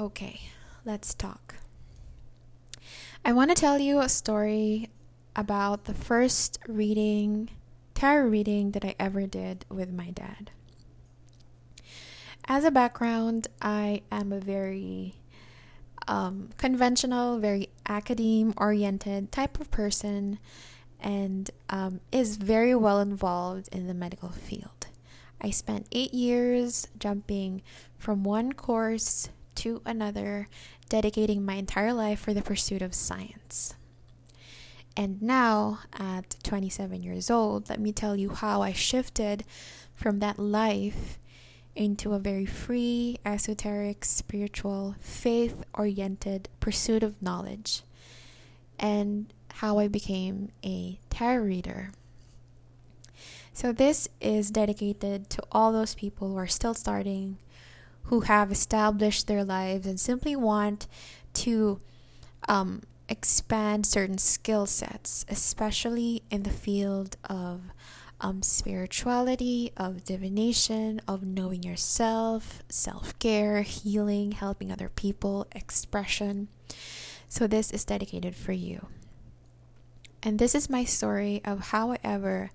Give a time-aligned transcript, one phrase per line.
[0.00, 0.42] Okay,
[0.84, 1.56] let's talk.
[3.24, 4.90] I want to tell you a story
[5.34, 7.50] about the first reading,
[7.94, 10.52] tarot reading that I ever did with my dad.
[12.46, 15.16] As a background, I am a very
[16.06, 20.38] um, conventional, very academe oriented type of person
[21.00, 24.86] and um, is very well involved in the medical field.
[25.40, 27.62] I spent eight years jumping
[27.98, 30.48] from one course to another,
[30.88, 33.74] dedicating my entire life for the pursuit of science.
[34.96, 39.44] And now, at 27 years old, let me tell you how I shifted
[39.94, 41.18] from that life
[41.76, 47.82] into a very free, esoteric, spiritual, faith oriented pursuit of knowledge,
[48.78, 51.92] and how I became a tarot reader.
[53.52, 57.38] So, this is dedicated to all those people who are still starting,
[58.08, 60.86] who have established their lives, and simply want
[61.34, 61.80] to
[62.48, 67.62] um, expand certain skill sets, especially in the field of
[68.20, 76.48] um, spirituality, of divination, of knowing yourself, self care, healing, helping other people, expression.
[77.28, 78.88] So, this is dedicated for you.
[80.22, 82.50] And this is my story of however,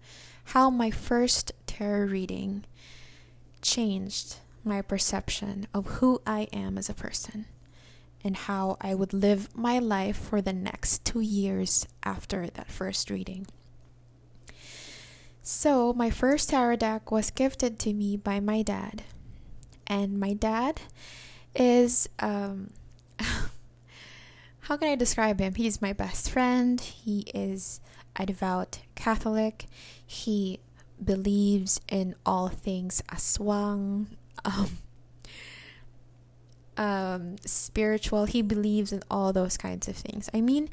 [0.45, 2.65] how my first tarot reading
[3.61, 7.45] changed my perception of who I am as a person
[8.23, 13.09] and how I would live my life for the next two years after that first
[13.09, 13.47] reading.
[15.41, 19.03] So, my first tarot deck was gifted to me by my dad.
[19.85, 20.79] And my dad
[21.53, 22.71] is, um,
[24.61, 25.55] how can I describe him?
[25.55, 26.79] He's my best friend.
[26.79, 27.81] He is
[28.15, 29.65] a devout Catholic.
[30.05, 30.61] He
[31.03, 34.07] believes in all things aswang,
[34.45, 34.77] um,
[36.77, 38.25] um, spiritual.
[38.25, 40.29] He believes in all those kinds of things.
[40.33, 40.69] I mean,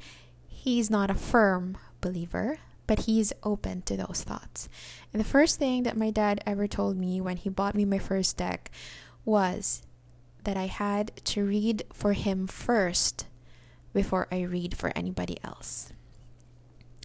[0.49, 4.69] he's not a firm believer, but he's open to those thoughts.
[5.13, 7.99] And the first thing that my dad ever told me when he bought me my
[7.99, 8.71] first deck
[9.25, 9.83] was
[10.45, 13.27] that I had to read for him first
[13.93, 15.93] before I read for anybody else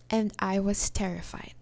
[0.09, 1.54] and I was terrified.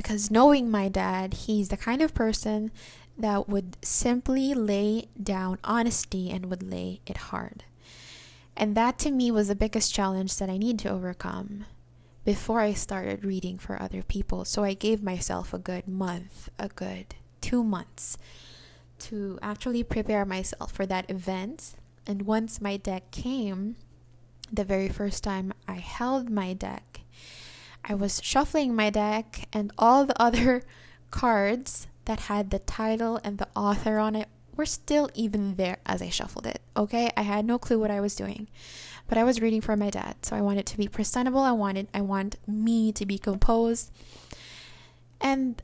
[0.00, 2.70] Because knowing my dad, he's the kind of person
[3.18, 7.64] that would simply lay down honesty and would lay it hard.
[8.56, 11.66] And that to me was the biggest challenge that I need to overcome
[12.24, 14.46] before I started reading for other people.
[14.46, 18.16] So I gave myself a good month, a good two months
[19.00, 21.74] to actually prepare myself for that event.
[22.06, 23.76] And once my deck came,
[24.50, 26.89] the very first time I held my deck,
[27.84, 30.62] I was shuffling my deck, and all the other
[31.10, 36.02] cards that had the title and the author on it were still even there as
[36.02, 36.60] I shuffled it.
[36.76, 38.48] Okay, I had no clue what I was doing,
[39.08, 41.40] but I was reading for my dad, so I wanted to be presentable.
[41.40, 43.90] I wanted, I want me to be composed,
[45.20, 45.62] and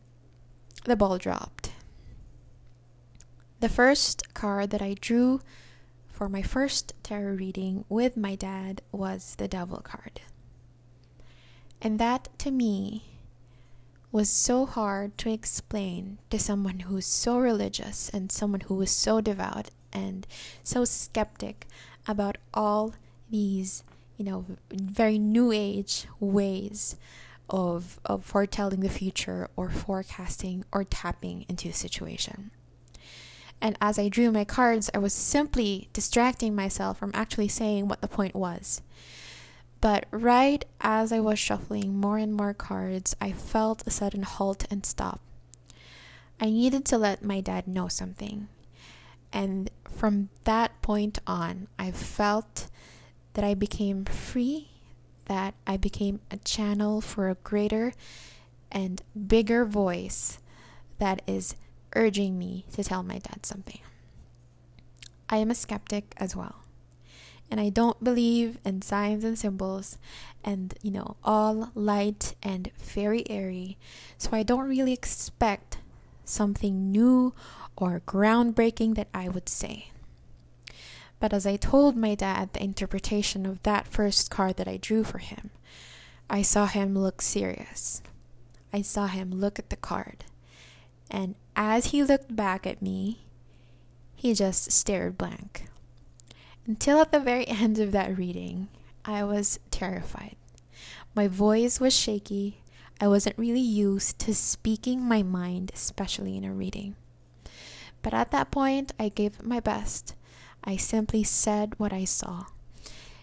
[0.84, 1.72] the ball dropped.
[3.60, 5.40] The first card that I drew
[6.08, 10.20] for my first tarot reading with my dad was the Devil card.
[11.80, 13.04] And that to me
[14.12, 19.20] was so hard to explain to someone who's so religious and someone who is so
[19.20, 20.26] devout and
[20.62, 21.66] so skeptic
[22.08, 22.94] about all
[23.30, 23.84] these,
[24.16, 26.96] you know, very new age ways
[27.48, 32.50] of of foretelling the future or forecasting or tapping into a situation.
[33.60, 38.00] And as I drew my cards, I was simply distracting myself from actually saying what
[38.00, 38.82] the point was.
[39.80, 44.64] But right as I was shuffling more and more cards, I felt a sudden halt
[44.70, 45.20] and stop.
[46.40, 48.48] I needed to let my dad know something.
[49.32, 52.68] And from that point on, I felt
[53.34, 54.68] that I became free,
[55.26, 57.92] that I became a channel for a greater
[58.72, 60.38] and bigger voice
[60.98, 61.54] that is
[61.94, 63.80] urging me to tell my dad something.
[65.28, 66.65] I am a skeptic as well
[67.50, 69.98] and I don't believe in signs and symbols
[70.44, 73.78] and, you know, all light and very airy.
[74.18, 75.78] So I don't really expect
[76.24, 77.34] something new
[77.76, 79.90] or groundbreaking that I would say.
[81.18, 85.04] But as I told my dad the interpretation of that first card that I drew
[85.04, 85.50] for him,
[86.28, 88.02] I saw him look serious.
[88.72, 90.24] I saw him look at the card.
[91.10, 93.20] And as he looked back at me,
[94.14, 95.66] he just stared blank.
[96.66, 98.68] Until at the very end of that reading,
[99.04, 100.34] I was terrified.
[101.14, 102.60] My voice was shaky.
[103.00, 106.96] I wasn't really used to speaking my mind, especially in a reading.
[108.02, 110.14] But at that point, I gave my best.
[110.64, 112.46] I simply said what I saw.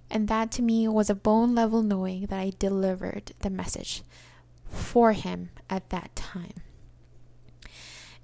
[0.10, 4.04] And that to me was a bone level knowing that I delivered the message
[4.69, 6.62] for him at that time.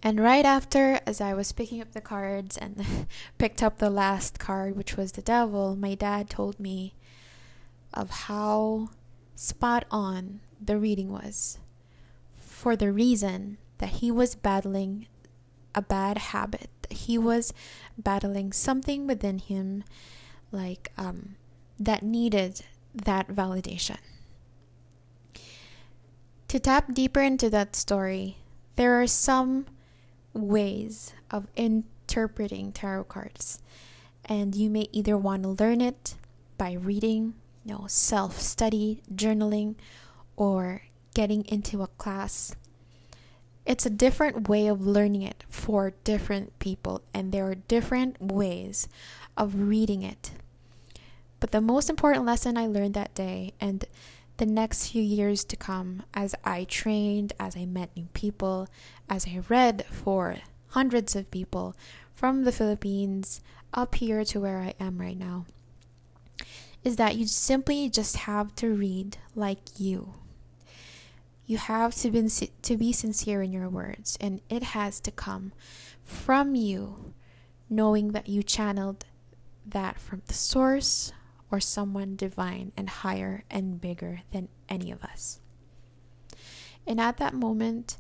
[0.01, 3.07] And right after, as I was picking up the cards and
[3.38, 6.94] picked up the last card, which was the devil, my dad told me
[7.94, 8.90] of how
[9.36, 11.57] spot on the reading was
[12.60, 15.07] for the reason that he was battling
[15.74, 17.54] a bad habit, he was
[17.98, 19.84] battling something within him
[20.51, 21.36] like um,
[21.80, 22.62] that needed
[22.94, 23.98] that validation.
[26.50, 28.38] To tap deeper into that story,
[28.75, 29.68] there are some
[30.34, 33.60] ways of interpreting tarot cards,
[34.26, 36.16] and you may either want to learn it
[36.58, 37.34] by reading,
[37.64, 39.76] you know, self study, journaling,
[40.36, 40.84] or
[41.14, 42.56] getting into a class.
[43.66, 48.88] It's a different way of learning it for different people, and there are different ways
[49.38, 50.32] of reading it.
[51.40, 53.86] But the most important lesson I learned that day, and
[54.39, 58.69] the next few years to come, as I trained, as I met new people,
[59.09, 60.38] as I read for
[60.69, 61.75] hundreds of people
[62.15, 63.41] from the Philippines
[63.74, 65.45] up here to where I am right now,
[66.86, 70.13] is that you simply just have to read like you.
[71.45, 72.30] You have to be,
[72.62, 75.51] to be sincere in your words, and it has to come
[76.01, 77.13] from you,
[77.69, 79.03] knowing that you channeled
[79.65, 81.12] that from the source
[81.51, 85.40] or someone divine and higher and bigger than any of us.
[86.86, 87.98] And at that moment,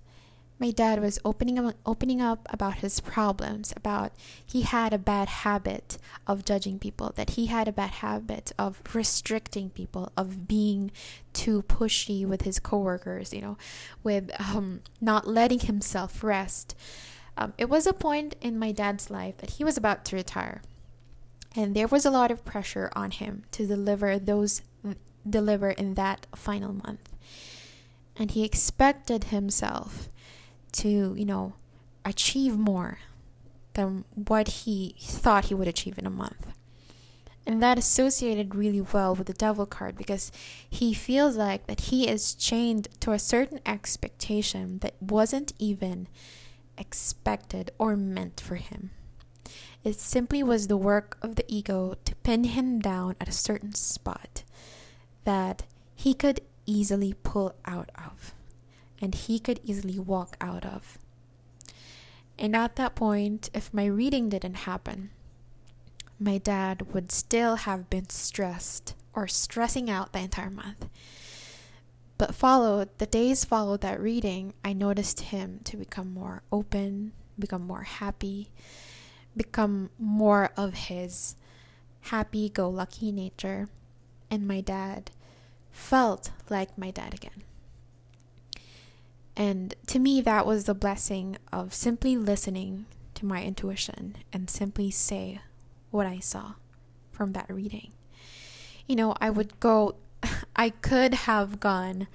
[0.59, 4.11] my dad was opening up, opening up about his problems about
[4.45, 5.97] he had a bad habit
[6.27, 10.91] of judging people that he had a bad habit of restricting people of being
[11.31, 13.57] too pushy with his coworkers you know
[14.03, 16.75] with um, not letting himself rest
[17.37, 20.61] um, it was a point in my dad's life that he was about to retire
[21.55, 24.61] and there was a lot of pressure on him to deliver those
[25.29, 27.09] deliver in that final month
[28.19, 30.09] and he expected himself
[30.73, 31.53] to, you know,
[32.03, 32.99] achieve more
[33.73, 36.47] than what he thought he would achieve in a month.
[37.47, 40.31] And that associated really well with the devil card because
[40.69, 46.07] he feels like that he is chained to a certain expectation that wasn't even
[46.77, 48.91] expected or meant for him.
[49.83, 53.73] It simply was the work of the ego to pin him down at a certain
[53.73, 54.43] spot
[55.23, 55.63] that
[55.95, 58.33] he could easily pull out of
[59.01, 60.97] and he could easily walk out of.
[62.37, 65.11] And at that point, if my reading didn't happen,
[66.19, 70.87] my dad would still have been stressed or stressing out the entire month.
[72.17, 77.65] But followed, the days followed that reading, I noticed him to become more open, become
[77.65, 78.51] more happy,
[79.35, 81.35] become more of his
[82.01, 83.69] happy go lucky nature.
[84.31, 85.11] And my dad
[85.71, 87.43] felt like my dad again.
[89.35, 92.85] And to me, that was the blessing of simply listening
[93.15, 95.39] to my intuition and simply say
[95.91, 96.55] what I saw
[97.09, 97.93] from that reading.
[98.85, 99.95] You know, I would go,
[100.55, 102.07] I could have gone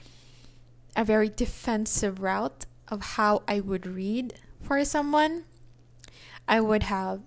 [0.96, 5.44] a very defensive route of how I would read for someone.
[6.46, 7.20] I would have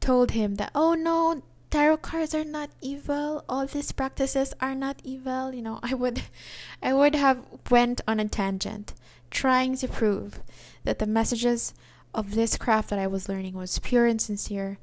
[0.00, 5.00] told him that, oh no, tarot cards are not evil all these practices are not
[5.04, 6.20] evil you know i would
[6.82, 8.92] i would have went on a tangent
[9.30, 10.40] trying to prove
[10.82, 11.72] that the messages
[12.14, 14.78] of this craft that I was learning was pure and sincere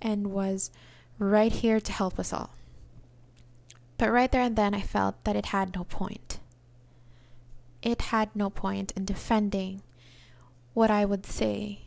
[0.00, 0.70] and was
[1.18, 2.50] right here to help us all.
[3.98, 6.40] But right there and then, I felt that it had no point.
[7.82, 9.82] It had no point in defending
[10.72, 11.80] what I would say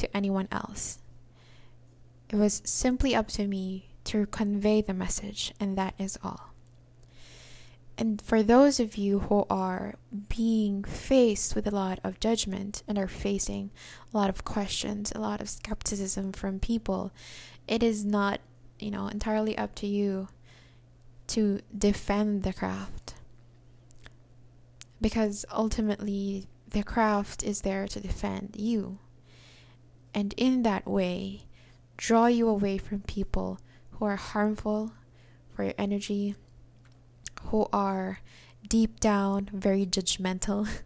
[0.00, 0.98] to anyone else.
[2.28, 6.50] It was simply up to me to convey the message, and that is all.
[8.00, 9.94] And for those of you who are
[10.30, 13.70] being faced with a lot of judgment and are facing
[14.12, 17.12] a lot of questions, a lot of skepticism from people,
[17.68, 18.40] it is not,
[18.78, 20.28] you know, entirely up to you
[21.26, 23.16] to defend the craft.
[25.00, 28.98] Because ultimately, the craft is there to defend you.
[30.14, 31.42] And in that way,
[31.96, 33.60] draw you away from people
[33.92, 34.92] who are harmful
[35.54, 36.34] for your energy
[37.44, 38.20] who are
[38.66, 40.68] deep down very judgmental.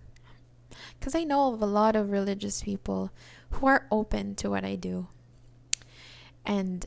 [0.98, 3.12] Because I know of a lot of religious people
[3.50, 5.06] who are open to what I do.
[6.44, 6.86] And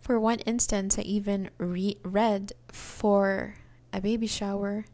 [0.00, 3.54] for one instance, I even re- read for
[3.92, 4.84] a baby shower.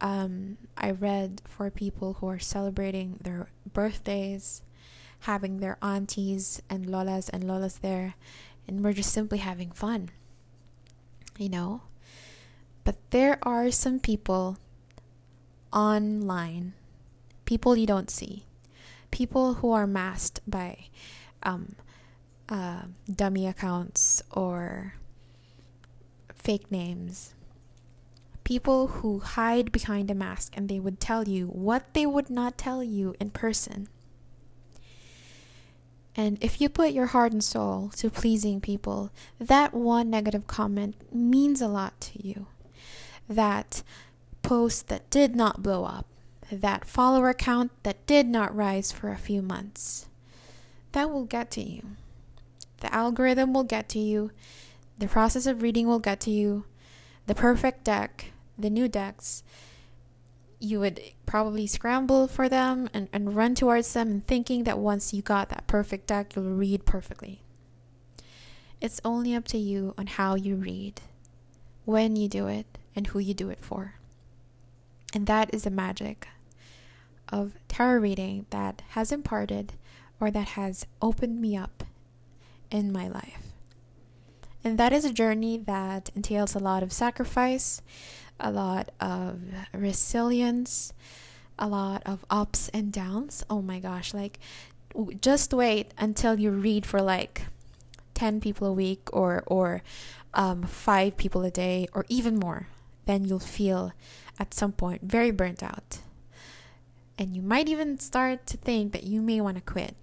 [0.00, 4.62] Um, I read for people who are celebrating their birthdays,
[5.24, 8.14] having their aunties and lolas and lolas there,
[8.68, 10.10] and we're just simply having fun.
[11.38, 11.82] You know?
[12.84, 14.58] But there are some people
[15.72, 16.74] online,
[17.44, 18.44] people you don't see,
[19.10, 20.88] people who are masked by
[21.42, 21.76] um,
[22.48, 24.94] uh, dummy accounts or
[26.34, 27.32] fake names.
[28.44, 32.58] People who hide behind a mask and they would tell you what they would not
[32.58, 33.88] tell you in person.
[36.16, 40.94] And if you put your heart and soul to pleasing people, that one negative comment
[41.12, 42.46] means a lot to you.
[43.28, 43.82] That
[44.42, 46.06] post that did not blow up,
[46.52, 50.06] that follower count that did not rise for a few months,
[50.92, 51.82] that will get to you.
[52.80, 54.30] The algorithm will get to you.
[54.98, 56.64] The process of reading will get to you.
[57.26, 59.42] The perfect deck, the new decks,
[60.64, 65.12] you would probably scramble for them and, and run towards them and thinking that once
[65.12, 67.42] you got that perfect deck, you'll read perfectly.
[68.80, 71.00] It's only up to you on how you read,
[71.84, 72.66] when you do it,
[72.96, 73.94] and who you do it for.
[75.14, 76.28] And that is the magic
[77.28, 79.74] of tarot reading that has imparted
[80.20, 81.84] or that has opened me up
[82.70, 83.38] in my life.
[84.62, 87.82] And that is a journey that entails a lot of sacrifice,
[88.40, 89.40] a lot of
[89.72, 90.92] resilience,
[91.58, 93.44] a lot of ups and downs.
[93.48, 94.38] Oh my gosh, like
[95.20, 97.46] just wait until you read for like
[98.14, 99.82] 10 people a week or or
[100.34, 102.68] um, 5 people a day or even more.
[103.06, 103.92] Then you'll feel
[104.38, 105.98] at some point very burnt out.
[107.16, 109.94] And you might even start to think that you may want to quit.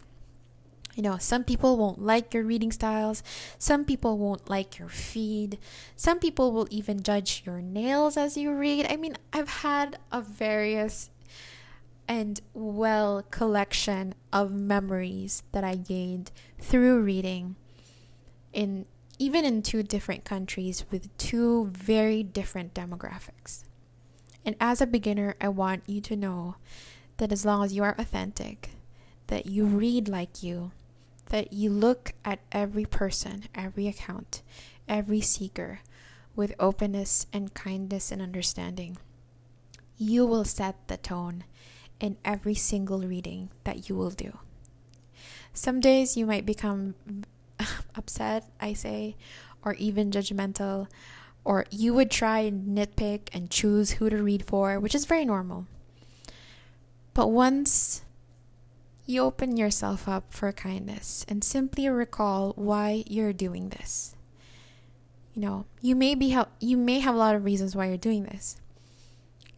[1.02, 3.24] You know, some people won't like your reading styles.
[3.58, 5.58] Some people won't like your feed.
[5.96, 8.86] Some people will even judge your nails as you read.
[8.88, 11.10] I mean, I've had a various
[12.08, 16.30] and well collection of memories that I gained
[16.60, 17.56] through reading
[18.54, 18.86] in
[19.18, 23.64] even in two different countries with two very different demographics.
[24.46, 26.58] And as a beginner, I want you to know
[27.18, 28.70] that as long as you are authentic,
[29.26, 30.74] that you read like you,
[31.32, 34.42] that you look at every person, every account,
[34.88, 35.80] every seeker
[36.36, 38.98] with openness and kindness and understanding.
[39.98, 41.46] You will set the tone
[42.02, 44.40] in every single reading that you will do.
[45.54, 46.96] Some days you might become
[47.96, 49.16] upset, I say,
[49.64, 50.88] or even judgmental,
[51.46, 55.24] or you would try and nitpick and choose who to read for, which is very
[55.24, 55.66] normal.
[57.14, 58.04] But once
[59.12, 64.16] you open yourself up for kindness and simply recall why you're doing this.
[65.34, 67.98] You know, you may be ha- you may have a lot of reasons why you're
[67.98, 68.58] doing this.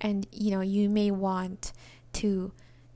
[0.01, 1.71] And you know, you may want
[2.13, 2.51] to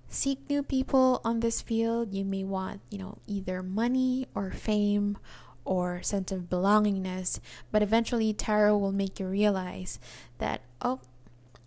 [0.09, 2.13] seek new people on this field.
[2.13, 5.17] You may want, you know, either money or fame
[5.65, 7.39] or sense of belongingness,
[7.71, 9.99] but eventually tarot will make you realize
[10.37, 11.01] that oh,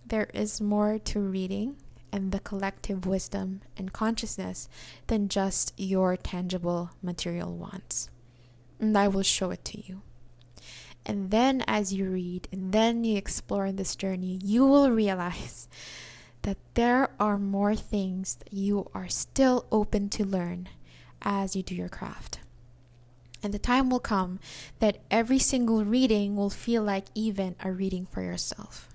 [0.06, 1.76] there is more to reading
[2.12, 4.68] and the collective wisdom and consciousness
[5.06, 8.10] than just your tangible material wants.
[8.78, 10.02] And I will show it to you.
[11.06, 15.68] And then, as you read and then you explore in this journey, you will realize
[16.42, 20.68] that there are more things that you are still open to learn
[21.22, 22.40] as you do your craft.
[23.42, 24.38] And the time will come
[24.80, 28.88] that every single reading will feel like even a reading for yourself.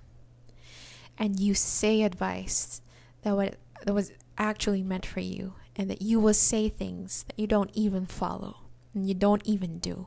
[1.18, 2.80] And you say advice
[3.26, 7.36] that what that was actually meant for you and that you will say things that
[7.36, 8.58] you don't even follow
[8.94, 10.06] and you don't even do.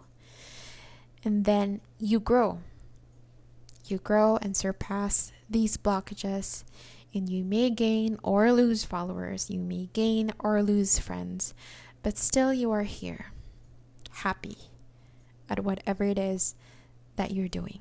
[1.25, 2.59] And then you grow.
[3.87, 6.63] You grow and surpass these blockages
[7.13, 11.53] and you may gain or lose followers, you may gain or lose friends,
[12.01, 13.33] but still you are here,
[14.11, 14.55] happy
[15.49, 16.55] at whatever it is
[17.17, 17.79] that you're doing.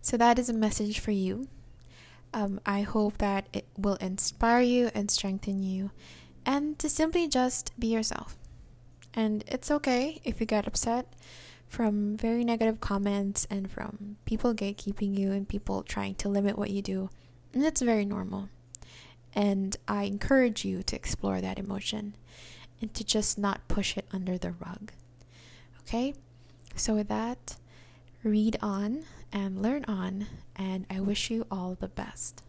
[0.00, 1.48] So, that is a message for you
[2.34, 5.90] um, I hope that it will inspire you and strengthen you,
[6.46, 8.36] and to simply just be yourself.
[9.14, 11.12] And it's okay if you get upset
[11.68, 16.70] from very negative comments and from people gatekeeping you and people trying to limit what
[16.70, 17.10] you do.
[17.54, 18.48] And it's very normal.
[19.34, 22.14] And I encourage you to explore that emotion
[22.80, 24.92] and to just not push it under the rug.
[25.80, 26.14] Okay?
[26.76, 27.56] So, with that,
[28.22, 32.42] read on and learn on, and I wish you all the best.